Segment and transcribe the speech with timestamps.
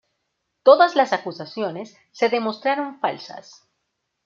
[0.63, 3.67] Todas las acusaciones se demostraron falsas.